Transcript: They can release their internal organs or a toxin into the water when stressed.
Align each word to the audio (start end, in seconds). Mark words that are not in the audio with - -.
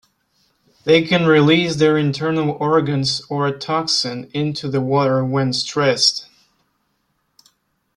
They 0.83 1.03
can 1.03 1.27
release 1.27 1.75
their 1.75 1.95
internal 1.95 2.57
organs 2.59 3.21
or 3.29 3.45
a 3.45 3.55
toxin 3.55 4.31
into 4.33 4.67
the 4.67 4.81
water 4.81 5.23
when 5.23 5.53
stressed. 5.53 6.27